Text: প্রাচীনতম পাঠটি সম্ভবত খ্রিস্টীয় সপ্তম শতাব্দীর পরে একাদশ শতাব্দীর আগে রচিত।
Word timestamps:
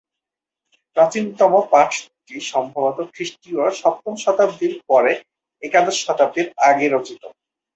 প্রাচীনতম 0.97 1.53
পাঠটি 1.71 2.35
সম্ভবত 2.51 2.97
খ্রিস্টীয় 3.13 3.63
সপ্তম 3.81 4.13
শতাব্দীর 4.23 4.73
পরে 4.89 5.11
একাদশ 5.63 5.95
শতাব্দীর 6.05 6.47
আগে 6.69 6.85
রচিত। 6.87 7.21